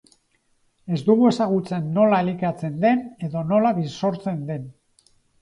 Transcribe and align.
Ez 0.95 0.97
dugu 1.09 1.27
ezagutzen 1.31 1.91
nola 1.97 2.23
elikatzen 2.25 2.81
den 2.87 3.05
edo 3.29 3.45
nola 3.53 3.75
birsortzen 3.83 4.43
den. 4.51 4.67